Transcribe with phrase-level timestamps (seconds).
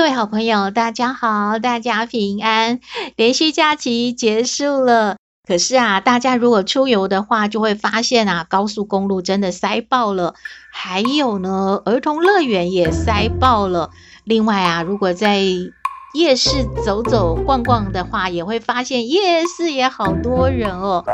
[0.00, 2.80] 各位好朋友，大家好，大家平安。
[3.16, 10.34] 连续假期结束了，可是啊，大家如果出游的话，就会发现啊，高速公路真的塞爆了，
[10.72, 13.90] 还有呢，儿童乐园也塞爆了。
[14.24, 15.42] 另外啊，如果在
[16.14, 21.04] 夜市走走逛逛的话，也会发现夜市也好多人哦。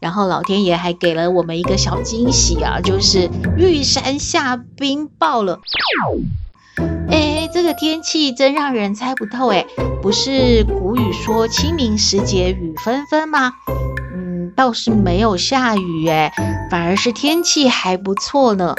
[0.00, 5.60] 然后老天爷还给了我们一个小惊喜啊，就是玉山下冰雹了。
[7.10, 9.66] 哎，这个天气真让人猜不透哎，
[10.00, 13.52] 不是古语说清明时节雨纷纷吗？
[14.14, 16.32] 嗯，倒是没有下雨哎，
[16.70, 18.74] 反而是天气还不错呢。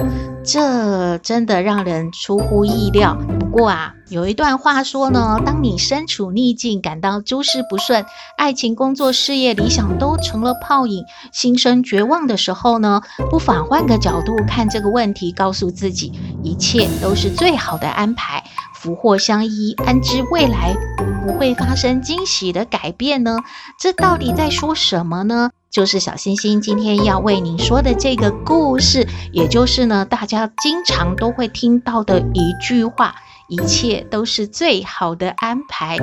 [0.45, 3.17] 这真的让人出乎意料。
[3.53, 8.03] 不过啊，有一段话说呢，当你身处逆境，感到诸事不顺，
[8.35, 18.43] 爱情、工作、事业、理想都成了泡影，心生绝望的时候呢，不妨换个角度看这个问题，告诉自己，一切都是最好的安排，
[18.73, 20.75] 福祸相依，安知未来
[21.23, 23.37] 不会发生惊喜的改变呢？
[23.79, 25.51] 这到底在说什么呢？
[25.69, 33.15] 就是小星星今天要为您说的这个故事，也就是呢，大家经常都会听到的一句话：
[33.47, 35.97] 一切都是最好的安排。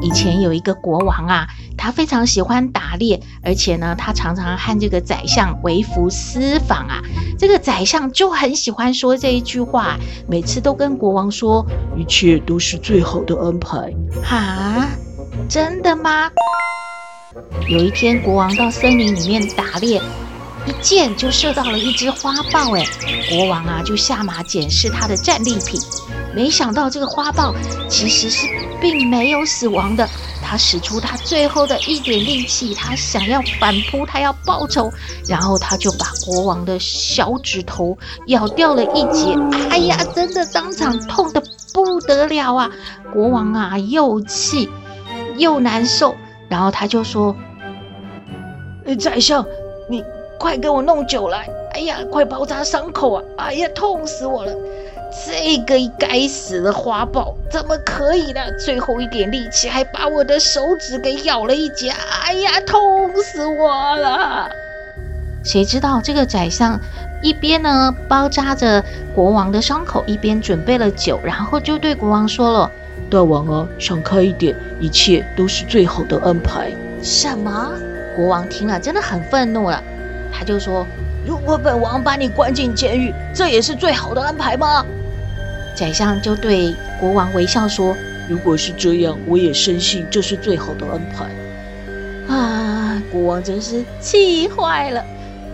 [0.00, 7.02] 以前有一个国王啊，他非常喜欢打猎，而且呢，他常常和这个宰相微服私访啊。
[7.38, 9.98] 这个宰相就很喜欢说这一句话，
[10.28, 13.92] 每次都跟国王说：“一切都是最好的安排。”
[14.22, 14.88] 哈，
[15.48, 16.30] 真的吗？
[17.68, 20.00] 有一天，国王到森林里面打猎，
[20.66, 22.74] 一箭就射到了一只花豹。
[22.76, 22.84] 哎，
[23.30, 25.80] 国王啊，就下马检视他的战利品，
[26.34, 27.54] 没想到这个花豹
[27.88, 28.46] 其实是
[28.80, 30.08] 并没有死亡的。
[30.42, 34.90] 他使出他最后的一点力气，他想要反扑，他要报仇，
[35.26, 37.98] 然后他就把国王的小指头
[38.28, 39.36] 咬掉了一截。
[39.68, 41.42] 哎呀，真的当场痛得
[41.74, 42.70] 不得了啊！
[43.12, 44.70] 国王啊，又气
[45.36, 46.14] 又难受。
[46.48, 47.36] 然后他就说
[48.98, 49.44] ：“宰相，
[49.90, 50.02] 你
[50.38, 51.48] 快给我弄酒来！
[51.72, 53.22] 哎呀，快包扎伤口啊！
[53.36, 54.52] 哎呀，痛死我了！
[55.26, 58.40] 这个该死的花豹怎么可以呢？
[58.64, 61.92] 最后一点力气还把我的手指给咬了一截！
[62.24, 64.48] 哎呀，痛死我了！”
[65.44, 66.78] 谁知道这个宰相
[67.22, 68.84] 一边呢包扎着
[69.14, 72.70] 国王的伤口，一边准备了酒，然后就对国王说了。
[73.10, 76.70] 大王啊，想开一点，一切都是最好的安排。
[77.02, 77.70] 什么？
[78.14, 79.82] 国王听了真的很愤怒了，
[80.32, 80.86] 他就说
[81.26, 84.84] ：“如果本王把你关进监狱，这也是最好的安排吗？”
[85.76, 87.96] 宰相就对国王微笑说
[88.28, 91.26] ：“如果是这样，我也深信这是最好的安排。”
[92.34, 95.04] 啊，国王真是气坏了。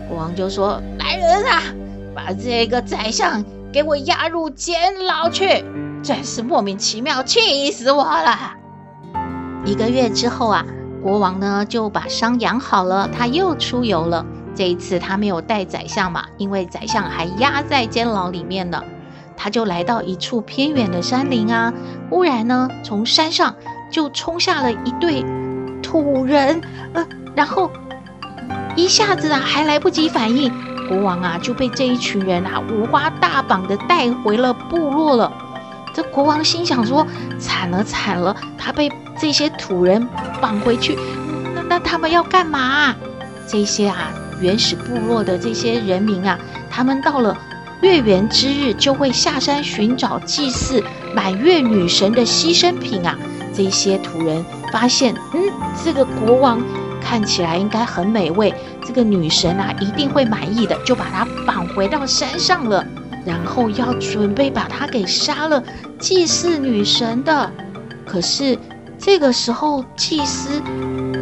[0.09, 1.63] 国王就说：“来人啊，
[2.15, 5.65] 把这个宰相给我押入监牢去！”
[6.03, 8.53] 真是莫名其妙，气死我了！
[9.65, 10.67] 一个月之后啊，
[11.03, 14.27] 国王呢就把伤养好了，他又出游了。
[14.55, 18.83] 这一次他没有带宰相嘛，因为宰相还压在监牢里面呢。
[19.37, 21.73] 他就来到一处偏远的山林啊，
[22.09, 23.57] 忽然呢，从山上
[23.91, 25.25] 就冲下了一队
[25.83, 26.63] 土人，
[26.93, 27.05] 呃，
[27.35, 27.69] 然后
[28.77, 30.53] 一下子啊还来不及反应，
[30.89, 35.33] 国王啊就被这一群人啊五花大绑的带回了部落了。
[35.93, 37.07] 这国王心想说
[37.39, 40.09] ：“惨了惨了，他被这些土人
[40.41, 40.97] 绑回去，
[41.55, 42.95] 那那他们要干嘛？
[43.49, 46.39] 这些啊原始部落的这些人民啊，
[46.71, 47.37] 他们到了
[47.81, 50.83] 月圆之日就会下山寻找祭祀
[51.15, 53.19] 满月女神的牺牲品啊。
[53.53, 55.41] 这些土人发现，嗯，
[55.85, 56.61] 这个国王
[57.01, 58.53] 看起来应该很美味，
[58.85, 62.85] 这个女神啊一定会满意的，就把他绑回到山上了。”
[63.25, 65.63] 然后要准备把他给杀了，
[65.99, 67.51] 祭祀女神的。
[68.05, 68.59] 可是
[68.99, 70.61] 这个时候，祭司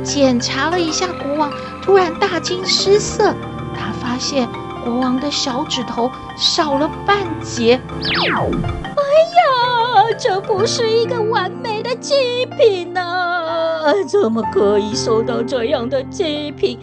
[0.02, 3.34] 检查了一下国王，突然大惊失色。
[3.74, 4.48] 他发现
[4.84, 7.80] 国王的小指头少了半截。
[7.92, 9.02] 哎
[9.36, 13.82] 呀，这不是一个完美的祭品呐！
[14.06, 16.78] 怎么可以收到这样的祭品？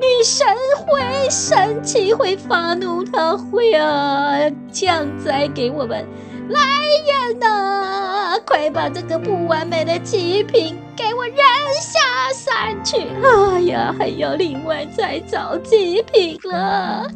[0.00, 0.46] 女神
[0.78, 4.32] 会生气，会发怒，她会啊
[4.72, 6.06] 降灾给我们。
[6.50, 6.60] 来
[7.06, 11.36] 人呐，快把这个不完美的极品给我扔
[11.80, 12.00] 下
[12.34, 12.96] 山去！
[13.22, 17.06] 哎呀，还要另外再找极品了。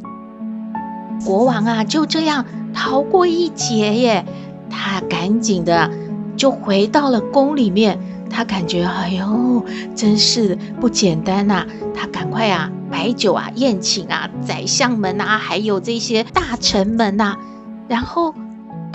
[1.25, 4.25] 国王啊，就这样逃过一劫耶！
[4.71, 5.91] 他赶紧的
[6.37, 7.99] 就回到了宫里面。
[8.31, 9.65] 他感觉，哎呦，
[9.95, 11.67] 真是不简单呐、啊！
[11.95, 17.39] 他赶快啊，摆酒啊，宴请啊，宰相们啊，还有这些大臣们呐、啊。
[17.87, 18.35] 然后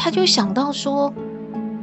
[0.02, 1.14] 他就想到说，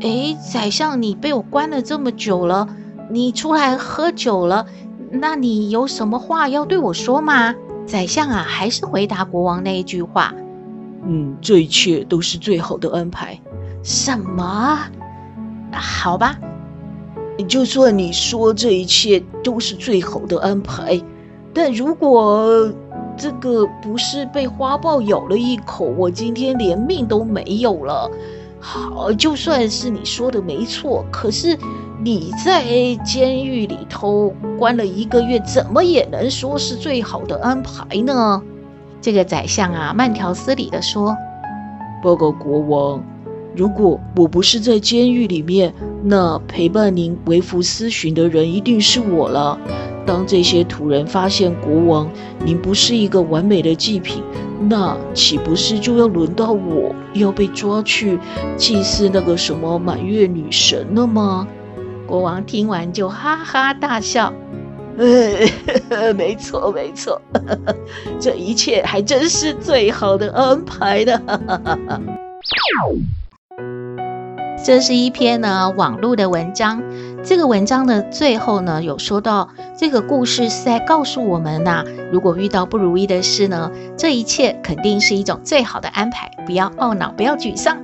[0.00, 2.66] 哎，宰相，你被我关了这么久了，
[3.10, 4.66] 你出来喝酒了，
[5.10, 7.54] 那你有什么话要对我说吗？
[7.84, 10.34] 宰相啊，还是回答国王那一句话：
[11.04, 13.38] 嗯，这一切都是最好的安排。
[13.82, 14.78] 什么？
[15.70, 16.38] 好吧。
[17.46, 20.98] 就算你说这一切都是最好的安排，
[21.52, 22.72] 但如果
[23.16, 28.10] 这个不是被花豹咬了一口，我今天连命都没有了。
[28.60, 31.56] 好，就算是你说的没错，可是
[32.02, 32.64] 你在
[33.04, 38.42] 监狱里头关了一个月，怎么也能说是最好的安排呢？
[39.00, 41.16] 这个宰相啊，慢条斯理地说
[42.02, 43.02] ：“报告国王。”
[43.54, 45.72] 如果我不是在监狱里面，
[46.02, 49.58] 那陪伴您微服私巡的人一定是我了。
[50.06, 52.08] 当这些土人发现国王
[52.44, 54.22] 您不是一个完美的祭品，
[54.68, 58.18] 那岂不是就要轮到我要被抓去
[58.56, 61.46] 祭祀那个什么满月女神了吗？
[62.06, 64.32] 国王听完就哈哈大笑，
[64.96, 67.20] 哎，没错没错，
[68.20, 71.20] 这一切还真是最好的安排呢。
[74.64, 76.82] 这是一篇呢网络的文章，
[77.26, 87.78] 这个文章的最后呢有说到，这个故事是在告诉我们呐、啊，如果遇到不如意的事呢，这一切肯定是一种最好的安排，不要懊恼，不要沮丧，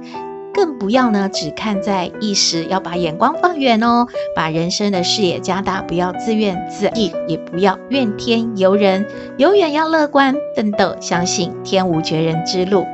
[0.55, 4.07] 更不要呢只看在一时，要把眼光放远哦，
[4.37, 9.05] 把人生的视野加大，不要自怨自艾，也不要怨天尤人，
[9.39, 12.87] 永远要乐观奋斗，相信天无绝人之路。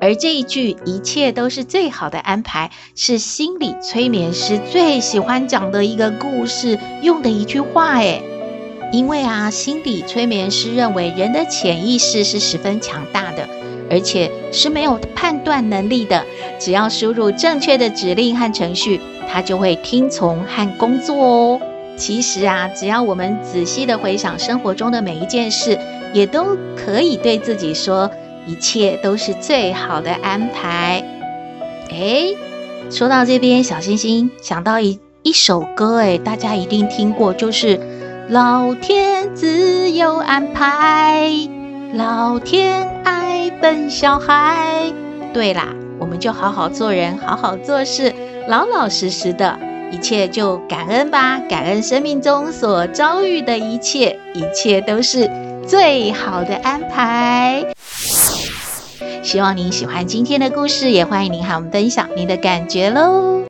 [0.00, 7.98] 而这一句“一切都是最好的安排”，是心理催眠师最喜欢讲的一个故事，用的一句话。
[7.98, 8.22] 诶，
[8.92, 13.46] 因为啊，心理催眠师认为人的潜意识是十分强大的，
[13.90, 16.24] 而且是没有判断能力的。
[16.58, 19.00] 只要输入正确的指令和程序，
[19.30, 21.60] 它就会听从和工作哦。
[21.96, 25.78] 其实啊，只要我们仔细的回想生活中的每一件事，
[26.14, 28.10] 也都可以对自己说。
[28.46, 31.04] 一切都是最好的安排。
[31.90, 32.36] 诶，
[32.90, 37.76] 说到这边，小星星想到一一首歌，诶，大家一定听过，就是
[38.28, 41.30] 《老天自有安排，
[41.94, 44.84] 老天爱笨小孩》。
[45.32, 48.12] 对啦，我们就好好做人，好好做事，
[48.48, 49.58] 老老实实的，
[49.92, 55.30] 一切就感恩吧，感恩生命中所遭遇的一切，一切都是
[55.66, 57.64] 最好的安排。
[59.22, 63.49] 希望您喜欢今天的故事，也欢迎您和我们分享您的感觉喽。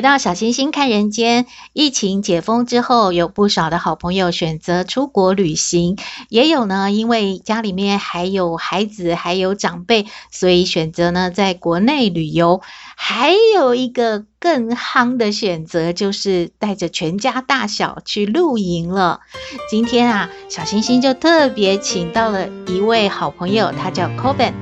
[0.00, 5.98] 回到小星星看人间，疫情解封之后，有不少的好朋友选择出国旅行，
[6.30, 12.62] 也有呢，因为家里面还有孩子，还有长辈，所以选择呢在国内旅游。
[13.12, 19.18] 还有一个更夯的选择，就是带着全家大小去露营了。
[19.68, 24.52] 今天啊，小星星就特别请到了一位好朋友，他叫 Coben，。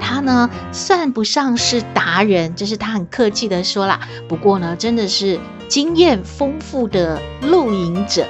[0.00, 4.00] 他呢算不上是达人，这是他很客气的说啦。
[4.26, 5.38] 不过呢，真的是
[5.68, 8.26] 经验丰富的露营者。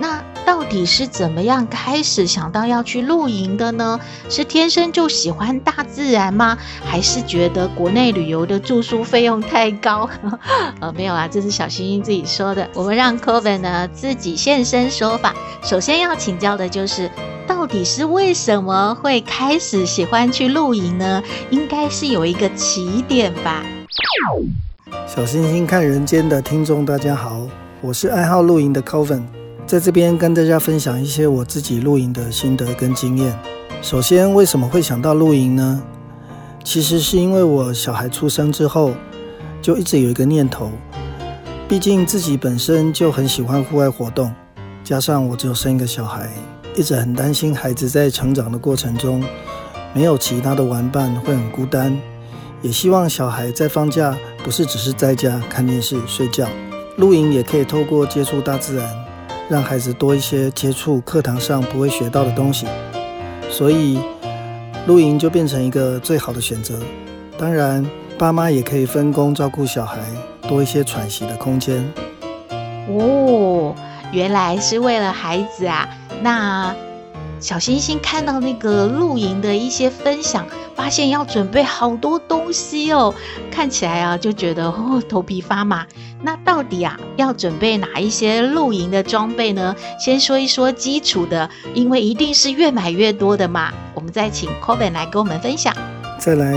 [0.00, 0.29] 那。
[0.50, 4.00] 到底是怎么样开始想到要去露营的呢？
[4.28, 6.58] 是天生就喜欢大自然吗？
[6.84, 10.10] 还是觉得国内旅游的住宿费用太高？
[10.80, 12.68] 呃，没有啦，这是小星星自己说的。
[12.74, 15.32] 我们让 Coven 呢自己现身说法。
[15.62, 17.08] 首先要请教的就是，
[17.46, 21.22] 到底是为什么会开始喜欢去露营呢？
[21.50, 23.64] 应该是有一个起点吧。
[25.06, 27.46] 小星星看人间的听众，大家好，
[27.80, 29.22] 我是爱好露营的 Coven。
[29.70, 33.32] 在这边跟大家分享一些我自己露营的心得跟经验。
[33.80, 35.80] 首先，为什么会想到露营呢？
[36.64, 38.92] 其实是因为我小孩出生之后，
[39.62, 40.72] 就一直有一个念头，
[41.68, 44.34] 毕竟自己本身就很喜欢户外活动，
[44.82, 46.28] 加上我只有生一个小孩，
[46.74, 49.22] 一直很担心孩子在成长的过程中
[49.94, 51.96] 没有其他的玩伴会很孤单，
[52.60, 56.48] 也希望小孩在放假不是只是在家看电视睡觉，
[56.96, 58.84] 露营也可以透过接触大自然，
[59.50, 62.66] 让孩子多一些接触课堂上不会学到的东西，
[63.50, 63.98] 所以
[64.86, 66.78] 露营就变成一个最好的选择。
[67.36, 67.84] 当然，
[68.16, 69.98] 爸妈也可以分工照顾小孩。
[70.48, 71.92] 多一些喘息的空间
[72.88, 73.72] 哦，
[74.10, 75.88] 原来是为了孩子啊！
[76.22, 76.74] 那
[77.38, 83.14] 小星星看到那个露营的一些分享，发现要准备好多东西哦，
[83.48, 85.86] 看起来啊就觉得哦头皮发麻。
[86.22, 89.74] 那到底啊要准备哪一些露营的装备呢？
[89.98, 93.72] 先说一说基础的，因为一定是越买越多的嘛。
[93.94, 95.74] 我们再请 Coven 来跟我们分享。
[96.18, 96.54] 再来，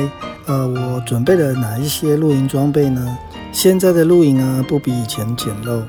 [0.47, 3.17] 呃，我准备了哪一些露营装备呢？
[3.53, 5.81] 现在的露营啊，不比以前简陋。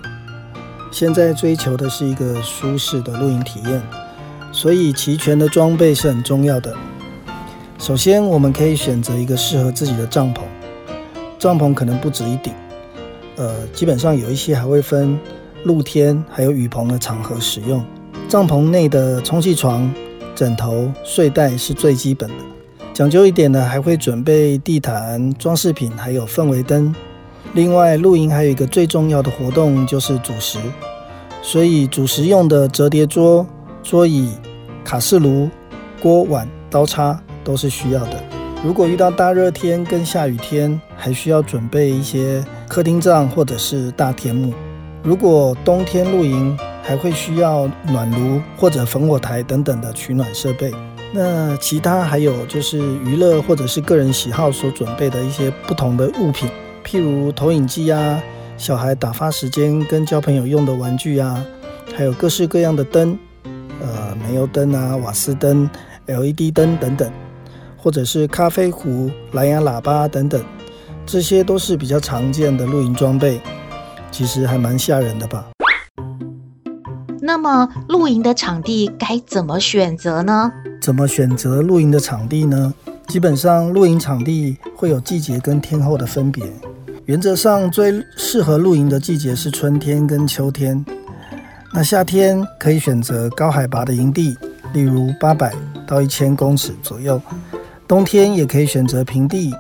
[0.93, 3.83] 现在追求的是一个舒适的露营体验，
[4.52, 6.73] 所以齐全的装备是很重要的。
[7.76, 10.43] 首先，我们可以选择一个适合自己的帐篷，
[11.37, 12.52] 帐篷可能不止一顶，
[13.37, 15.19] 呃，基本上有一些还会分
[15.64, 17.85] 露天还有雨棚的场合使用。
[18.29, 19.93] 帐篷内的充气床、
[20.35, 22.37] 枕头、睡袋是最基本的，
[22.93, 26.95] 讲究一点的还会准备地毯、装饰品，还有氛围灯。
[27.53, 30.59] 另外，露营还有一个最重要的活动就是煮食，
[31.43, 33.47] 所以煮食用的折叠桌、
[33.83, 34.31] 桌椅、
[34.85, 35.49] 卡式炉、
[36.00, 38.23] 锅碗、刀叉都是需要的。
[38.64, 42.43] 如果遇到大热天跟下雨天，还需要准备一些
[42.75, 44.52] 客厅帐或者是大天幕。
[45.00, 50.75] 如果冬天露营，还会需要暖炉或者焚火台等等的取暖设备。
[51.12, 56.50] 那其他还有就是娱乐或者是个人喜好所准备的一些不同的物品。
[56.85, 58.21] 譬如投影机啊，
[58.57, 61.47] 小孩打发时间跟交朋友用的玩具啊，
[61.97, 63.16] 还有各式各样的灯，
[63.81, 65.71] 呃，煤油灯啊、瓦斯灯、
[66.07, 67.09] LED 灯等等，
[67.76, 70.43] 或者是咖啡壶、蓝牙喇叭等等，
[71.06, 73.40] 这些都是比较常见的露营装备，
[74.11, 75.44] 其实还蛮吓人的吧。
[77.20, 80.52] 那么露营的场地该怎么选择呢？
[80.80, 82.73] 怎么选择露营的场地呢？
[83.06, 86.44] 基本上露营场地会有季节跟天候的分别。
[87.06, 90.84] 原则上，最适合露营的季节是春天跟秋天。
[91.73, 94.37] 那夏天可以选择高海拔的营地，
[94.73, 95.52] 例如八百
[95.87, 97.20] 到一千公尺左右。
[97.87, 99.54] 冬天也可以选择平地。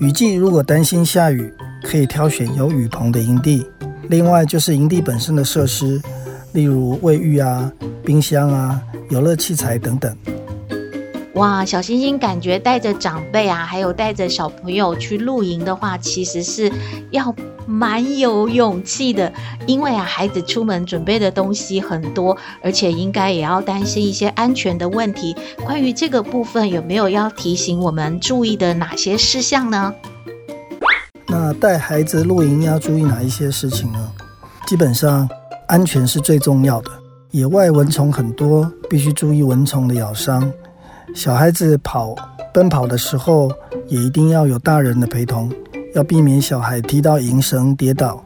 [0.00, 1.52] 雨季如果担心下雨，
[1.82, 3.66] 可以挑选有雨棚的营地。
[4.08, 6.00] 另外就是营地本身的设施，
[6.52, 7.70] 例如卫浴啊、
[8.04, 10.16] 冰箱啊、游乐器材等等。
[11.34, 16.70] 哇，小星星感觉带着长辈啊，还有带着小朋友去露营的话，其实是
[17.10, 17.34] 要
[17.68, 19.30] 蛮有勇气的，
[19.66, 25.36] 因为啊，孩子出门准备的东西很多，而且应该也要担心一些安全的问题。
[25.66, 29.92] 关于这个部分，有没有要提醒我们注意的哪些事项呢？
[31.26, 34.10] 那带孩子露营要注意哪一些事情呢？
[34.66, 35.28] 基本上，
[35.66, 36.90] 安全是最重要的。
[37.32, 40.50] 野外蚊虫很多，必须注意蚊虫的咬伤。
[41.14, 42.14] 小孩子跑
[42.54, 43.52] 奔跑的时候，
[43.88, 45.52] 也一定要有大人的陪同，
[45.98, 48.24] 要避免小孩踢到营绳跌倒，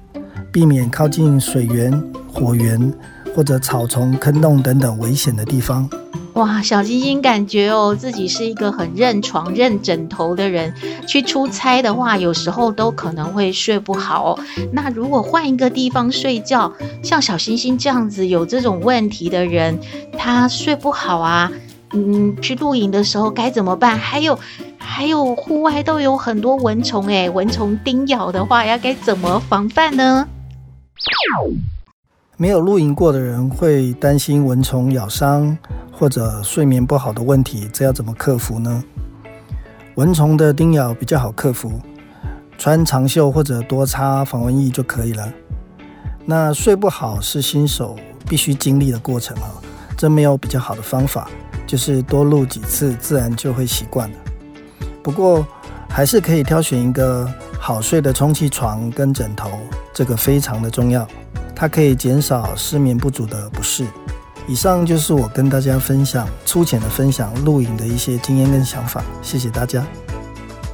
[0.52, 1.90] 避免靠近水源、
[2.30, 2.92] 火源
[3.34, 5.88] 或者草丛、坑洞等等危险的地方。
[6.34, 10.74] 哇，小星星感觉哦，自己是一个很认床、认枕头的人，
[11.08, 14.38] 去出差的话，有时候都可能会睡不好。
[14.70, 16.70] 那如果换一个地方睡觉，
[17.02, 19.78] 像小星星这样子有这种问题的人，
[20.18, 21.50] 他睡不好啊。
[21.94, 23.98] 嗯，去露营的时候该怎么办？
[23.98, 24.38] 还有，
[24.84, 30.28] 还有户外都有很多蚊虫诶，蚊虫叮咬的话，要该怎么防范呢？
[32.36, 35.56] 没有露营过的人会担心蚊虫咬伤
[35.92, 38.82] 或者睡眠不好的问题，这要怎么克服呢？
[39.94, 41.80] 蚊虫的叮咬比较好克服，
[42.58, 45.32] 穿长袖或者多擦防蚊液就可以了。
[46.24, 47.96] 那睡不好是新手
[48.28, 49.50] 必须经历的过程啊，
[49.96, 51.28] 这没有比较好的方法。
[51.64, 54.16] 就是多录几次，自然就会习惯了。
[55.02, 55.46] 不过，
[55.88, 57.28] 还是可以挑选一个
[57.58, 59.50] 好睡的充气床跟枕头，
[59.92, 61.06] 这个非常的重要，
[61.54, 63.84] 它可以减少失眠不足的不适。
[64.48, 69.84] 以上就是我跟大家分享粗浅的分享露营的一些经验跟想法，谢谢大家。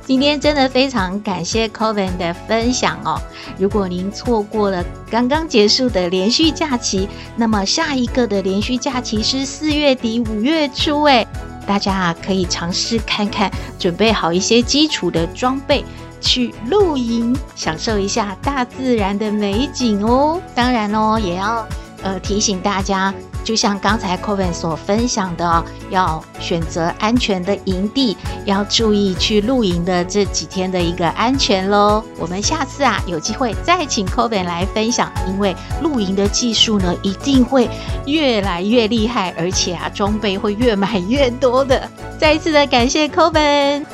[0.06, 3.20] 今天真的非常感谢 Coven 的分享哦。
[3.58, 7.06] 如果您错过了刚刚结束的连续假期，
[7.36, 11.28] 那么下一个的连续假期是四月底五月初诶，
[11.68, 13.48] 大家啊可以尝试看看，
[13.78, 15.84] 准备好一些基础的装备。
[16.20, 20.40] 去露营，享受一下大自然的美景哦。
[20.52, 21.64] 当然哦，也要
[22.02, 23.14] 呃提醒大家。
[23.48, 28.14] 就像刚才 Coven 所分享的，要选择安全的营地，
[28.44, 32.04] 要注意去露营的这几天的一个安全喽。
[32.18, 37.70] 我们下次啊有机会再请 Coven 来分享，因为露营的技术呢一定会
[38.04, 41.88] 越来越厉害，而且啊装备会越买越多的。
[42.20, 43.86] 再一次的感谢 Coven。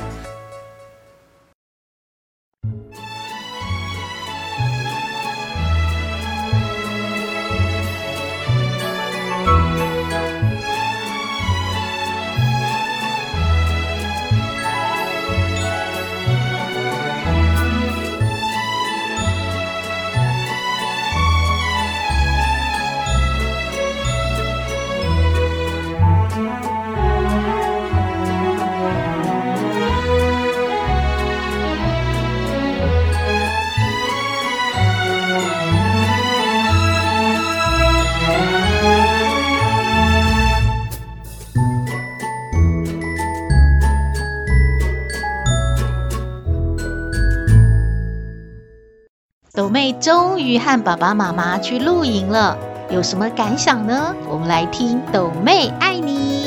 [49.99, 52.57] 终于和爸爸妈妈去露营了，
[52.89, 54.15] 有什么感想呢？
[54.27, 56.45] 我们来听抖妹爱你。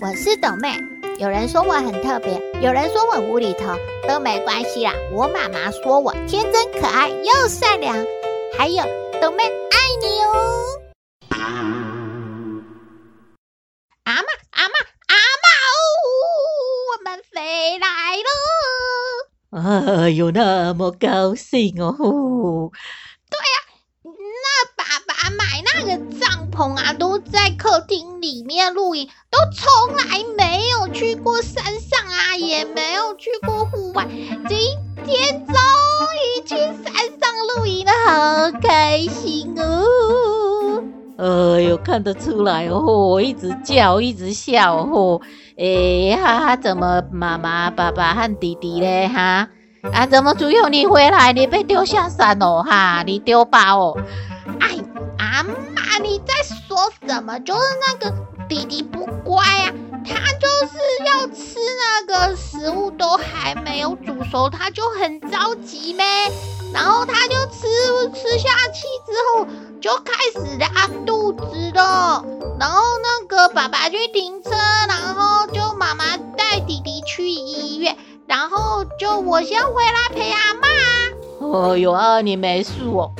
[0.00, 0.74] 我是抖妹，
[1.18, 3.74] 有人说我很特别，有人说我无厘头，
[4.08, 4.92] 都没关系啦。
[5.12, 7.94] 我妈妈说我天真可爱又善良，
[8.58, 8.82] 还有
[9.20, 11.85] 抖妹爱你哦。
[19.84, 22.70] 哎呦，那么高兴哦！
[23.28, 24.08] 对呀、啊，
[24.42, 34.06] 那爸爸买那个帐篷啊，都在客厅里面露营，都从来没有去过山上啊，也没有去过户外。
[34.48, 34.58] 今
[35.04, 40.82] 天终于去山上露营了，好开心哦！
[41.18, 45.20] 哎呦，看得出来哦，我一直叫，一直笑哦。
[45.58, 49.08] 哎哈哈，怎么妈妈、爸爸和弟弟嘞？
[49.08, 49.48] 哈
[49.92, 51.32] 啊，怎么只有你回来？
[51.32, 52.62] 你被丢下山哦？
[52.62, 53.96] 哈，你丢吧哦？
[54.60, 54.76] 哎，
[55.18, 57.38] 阿妈，你在说什么？
[57.40, 58.14] 就是那个
[58.48, 59.72] 弟弟不乖啊，
[60.04, 61.58] 他就是要吃
[62.06, 66.04] 那个食物都还没有煮熟，他就很着急咩，
[66.72, 67.66] 然后他就吃
[68.14, 69.46] 吃下去之后
[69.80, 72.24] 就开始拉肚子了，
[72.60, 74.50] 然后那个爸爸去停车，
[74.88, 77.96] 然后就妈妈带弟弟去医院，
[78.26, 80.68] 然后就我先回来陪阿妈。
[81.40, 83.12] 哦哟啊，你没事哦？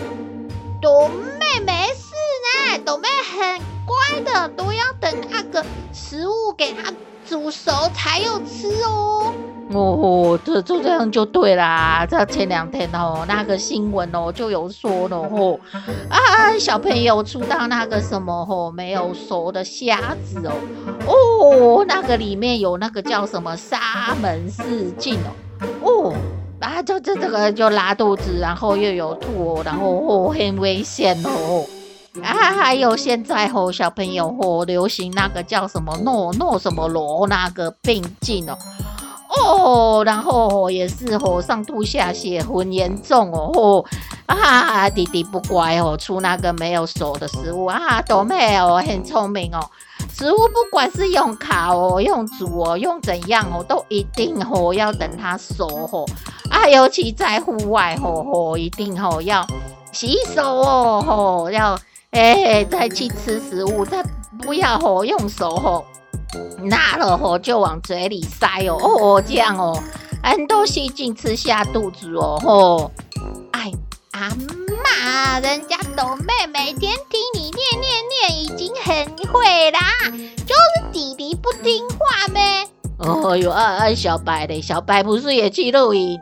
[0.82, 2.14] 董妹没事
[2.72, 6.92] 呢，董妹很乖的，都要等那个食物给它
[7.28, 9.25] 煮熟才有吃哦。
[9.72, 12.06] 哦，这就这样就对啦。
[12.08, 15.58] 这前两天哦，那个新闻哦就有说了哦，
[16.08, 20.52] 啊，小朋友吃到那个什么哦没有熟的虾子哦，
[21.06, 26.14] 哦，那个里面有那个叫什么沙门氏菌哦，哦，
[26.60, 31.64] 啊，就这这个就拉肚子，然后又有吐哦，然后哦很危险哦。
[32.22, 38.56] 啊，还有现在哦，小朋友哦流行那个叫什么诺诺什么罗那个病菌哦。
[39.44, 43.50] 哦，然后也是哦，上吐下泻，很严重哦。
[43.54, 43.84] 哦
[44.26, 48.02] 啊，弟弟不乖哦，出那个没有熟的食物啊。
[48.02, 49.60] 斗妹哦，很聪明哦，
[50.12, 56.04] 食物不管是用烤哦，用煮哦，用怎样哦，都一定哦要等它熟哦。
[56.50, 59.46] 啊，尤其在户外哦哦，一定哦要
[59.92, 61.78] 洗手哦哦，要
[62.10, 64.02] 哎再去吃食物，再
[64.42, 65.84] 不要哦用手哦。
[66.62, 69.80] 拿了吼就往嘴里塞哦哦，这样哦，
[70.22, 72.90] 很多细菌吃下肚子哦吼。
[73.52, 73.70] 哎，
[74.12, 79.80] 阿妈，人家斗妹每天听你念念念，已经很会啦，
[80.46, 82.68] 就是弟弟不听话呗。
[82.98, 86.18] 哦哟，啊啊小白的，小白不是也去露营？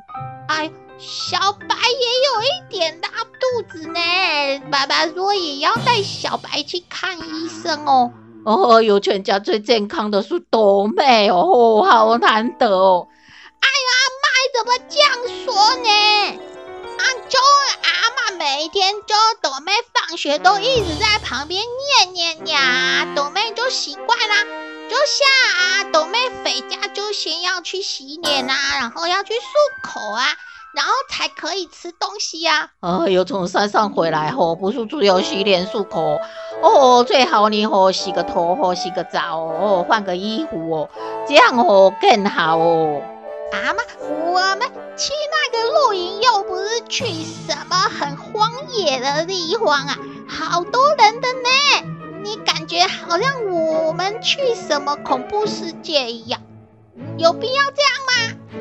[0.49, 8.11] 哎，小白也有一点拉肚子呢，爸爸说也要带小白去看医生哦。
[8.45, 13.09] 哦，有全家最健康的是斗妹哦，好难得哦！
[13.61, 15.11] 哎呀，阿妈，怎么这样
[15.45, 15.89] 说呢？
[16.99, 17.39] 啊，就
[17.83, 21.63] 阿妈每天就朵妹放学都一直在旁边
[22.05, 24.45] 念念呀，朵妹就习惯啦。
[24.91, 25.27] 就像
[25.59, 29.41] 啊，朵妹回家就先要去洗脸啊，然后要去漱
[29.83, 30.27] 口啊。
[30.75, 33.05] 然后才可以吃东西呀、啊！
[33.05, 36.21] 哎呦，从山上回来后，不是只有洗脸漱口
[36.63, 40.91] 哦，最好你哦洗个头哦，洗个澡哦，换个衣服哦，
[41.29, 43.01] 这样哦更好哦。
[43.53, 43.83] 阿妈，
[44.33, 44.61] 我们
[44.97, 49.97] 去那个露营又不是去什么很荒野的地方啊，
[50.29, 51.95] 好多人的呢。
[52.25, 56.41] 你感觉好像我们去什么恐怖世界一样，
[57.19, 57.94] 有必要这样吗？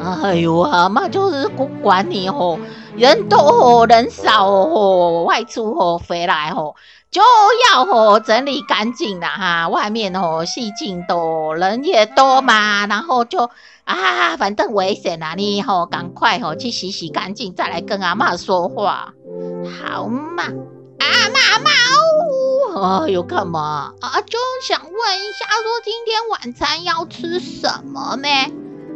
[0.03, 2.59] 哎呦，阿妈就是不管你哦，
[2.95, 6.75] 人多哦，人少哦，外出哦，回来哦。
[7.11, 7.21] 就
[7.69, 13.51] 要吼整理干净了哈，外面吼细菌多，人也多嘛，然后就
[13.83, 19.13] 啊，反正危险啦，你吼赶快吼去洗洗干净，再来跟阿嬷说话，
[19.79, 20.43] 好嘛？
[20.99, 23.93] 阿妈阿嬷哦，有干嘛？
[24.01, 28.27] 啊，就想问一下，说今天晚餐要吃什么呢？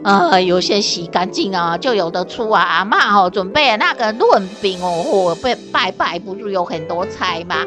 [0.03, 2.61] 啊，有些洗干净啊，就有的出啊。
[2.61, 7.65] 阿嬷哦，准备那个润饼哦，被拜拜不是有很多菜吗？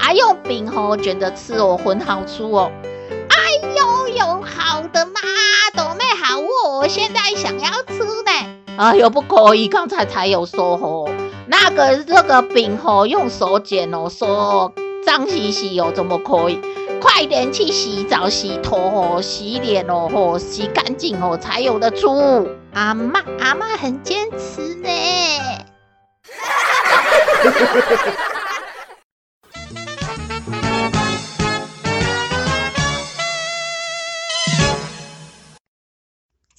[0.00, 2.70] 啊，用饼哦卷着吃哦，很好吃哦。
[3.28, 5.20] 哎呦，有好的吗？
[5.76, 8.76] 都没好哦，我现在想要吃呢。
[8.78, 11.10] 哎呦，不可以，刚才才有说哦，
[11.46, 14.72] 那个这个饼哦，用手剪哦，说
[15.04, 16.58] 脏兮兮哦，怎么可以？
[17.02, 22.48] 快点去洗澡、洗头哦，洗脸哦，哦，洗干净哦，才有的出。
[22.72, 24.88] 阿妈，阿妈很坚持呢。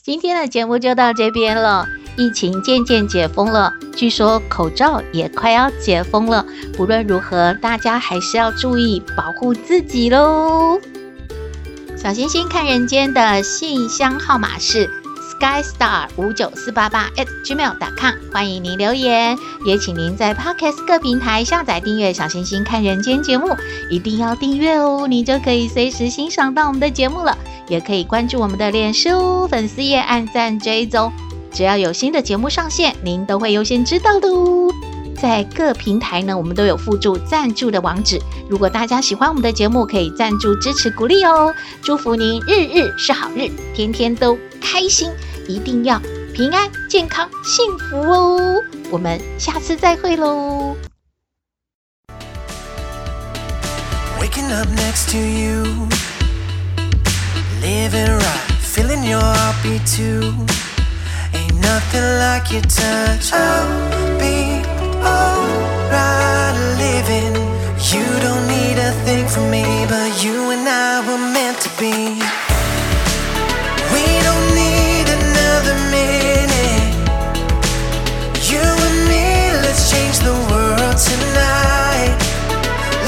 [0.04, 1.88] 今天的节目就到这边了。
[2.18, 6.46] 疫情渐渐解封了，据说口罩也快要解封了。
[6.76, 10.78] 不论如何，大家还是要注意保护自己喽。
[11.96, 14.90] 小星星看人间的信箱号码是
[15.40, 19.38] skystar 五九四八八 at gmail.com，欢迎您留言。
[19.66, 23.56] 也请您在 Podcast 各平台下载订阅小星星看人间节目，
[23.90, 27.38] 一定要订阅哦，你就可以随时欣赏到我们的节目了。
[27.70, 31.12] 也可以关注我们的脸书粉丝页，按赞追踪。
[31.52, 34.70] 只要有新的节目上线，您都会优先知道的哦。
[35.24, 38.20] 在各平台呢，我们都有附注赞助的网址。
[38.50, 41.56] 如果大家喜欢我们的节目，可以赞助支持鼓励哦。
[41.82, 45.10] 祝福您日日是好日，天天都开心，
[45.48, 45.98] 一定要
[46.34, 48.62] 平安健康幸福哦。
[48.92, 50.76] 我们下次再会喽。
[54.20, 55.88] Waking up next to you,
[57.62, 60.34] living right, feeling your heartbeat too.
[61.32, 63.32] Ain't nothing like your touch.
[63.32, 64.62] I'll be
[65.06, 67.36] alright living.
[67.92, 72.20] You don't need a thing from me, but you and I were meant to be.
[73.94, 76.96] We don't need another minute.
[78.50, 82.16] You and me, let's change the world tonight.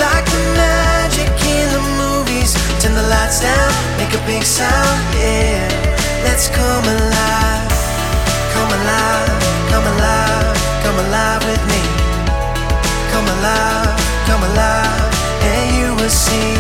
[0.04, 2.52] Like the magic in the movies.
[2.82, 5.68] Turn the lights down, make a big sound, yeah.
[6.26, 7.74] Let's come alive.
[8.56, 9.30] Come alive,
[9.70, 11.75] come alive, come alive with me.
[13.46, 15.14] Come alive, come alive,
[15.52, 16.54] and you will see.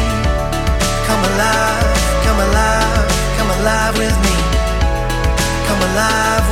[1.08, 4.38] Come alive, come alive, come alive with me.
[5.66, 6.45] Come alive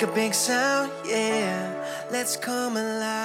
[0.00, 2.06] make a big sound, yeah.
[2.10, 3.17] Let's come alive.